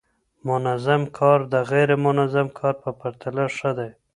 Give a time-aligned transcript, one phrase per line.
[0.49, 3.91] منظم کار د غیر منظم کار په پرتله ښه دی.